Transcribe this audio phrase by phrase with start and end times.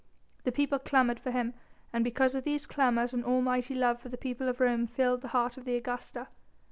[0.45, 1.53] The people clamoured for him,
[1.93, 5.27] and because of these clamours an almighty love for the people of Rome filled the
[5.27, 6.27] heart of the Augusta.